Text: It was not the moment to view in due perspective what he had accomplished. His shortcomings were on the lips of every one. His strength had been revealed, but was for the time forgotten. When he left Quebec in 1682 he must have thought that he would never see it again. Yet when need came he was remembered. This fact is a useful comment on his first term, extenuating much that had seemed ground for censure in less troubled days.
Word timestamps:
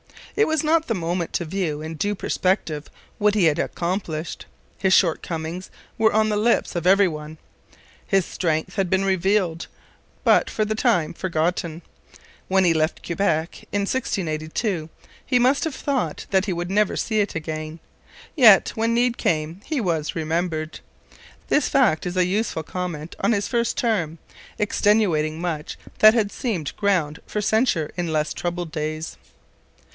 It 0.35 0.47
was 0.47 0.63
not 0.63 0.87
the 0.87 0.95
moment 0.95 1.31
to 1.33 1.45
view 1.45 1.81
in 1.83 1.93
due 1.93 2.15
perspective 2.15 2.89
what 3.19 3.35
he 3.35 3.43
had 3.43 3.59
accomplished. 3.59 4.47
His 4.79 4.93
shortcomings 4.93 5.69
were 5.97 6.11
on 6.13 6.29
the 6.29 6.37
lips 6.37 6.75
of 6.75 6.87
every 6.87 7.07
one. 7.07 7.37
His 8.07 8.25
strength 8.25 8.77
had 8.77 8.89
been 8.89 9.05
revealed, 9.05 9.67
but 10.23 10.47
was 10.47 10.53
for 10.55 10.65
the 10.65 10.73
time 10.73 11.13
forgotten. 11.13 11.83
When 12.47 12.63
he 12.63 12.73
left 12.73 13.05
Quebec 13.05 13.65
in 13.71 13.81
1682 13.81 14.89
he 15.23 15.37
must 15.37 15.65
have 15.65 15.75
thought 15.75 16.25
that 16.31 16.45
he 16.45 16.53
would 16.53 16.71
never 16.71 16.95
see 16.95 17.19
it 17.19 17.35
again. 17.35 17.79
Yet 18.35 18.69
when 18.69 18.95
need 18.95 19.17
came 19.17 19.61
he 19.65 19.79
was 19.81 20.15
remembered. 20.15 20.79
This 21.49 21.69
fact 21.69 22.07
is 22.07 22.17
a 22.17 22.25
useful 22.25 22.63
comment 22.63 23.15
on 23.19 23.33
his 23.33 23.47
first 23.49 23.77
term, 23.77 24.17
extenuating 24.57 25.39
much 25.39 25.77
that 25.99 26.15
had 26.15 26.31
seemed 26.31 26.75
ground 26.75 27.19
for 27.27 27.41
censure 27.41 27.91
in 27.97 28.11
less 28.13 28.33
troubled 28.33 28.71
days. 28.71 29.17